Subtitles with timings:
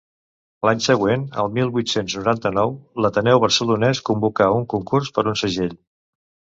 [0.67, 5.83] L'any següent, el mil vuit-cents noranta-nou, l'Ateneu Barcelonès convoca un concurs per un segell.